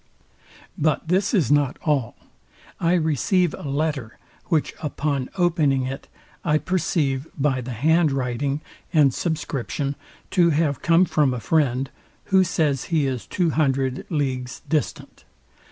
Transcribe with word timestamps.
But 0.79 1.09
this 1.09 1.31
is 1.31 1.51
not 1.51 1.77
all. 1.83 2.15
I 2.79 2.93
receive 2.95 3.53
a 3.53 3.61
letter, 3.69 4.17
which 4.45 4.73
upon, 4.81 5.29
opening 5.35 5.83
it 5.83 6.07
I 6.43 6.57
perceive 6.57 7.27
by 7.37 7.61
the 7.61 7.69
hand 7.73 8.11
writing 8.11 8.61
and 8.91 9.13
subscription 9.13 9.95
to 10.31 10.49
have 10.49 10.81
come 10.81 11.05
from 11.05 11.35
a 11.35 11.39
friend, 11.39 11.91
who 12.33 12.43
says 12.43 12.85
he 12.85 13.05
is 13.05 13.27
two 13.27 13.51
hundred 13.51 14.07
leagues 14.09 14.63
distant. 14.67 15.23